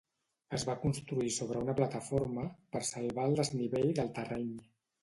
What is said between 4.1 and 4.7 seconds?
terreny.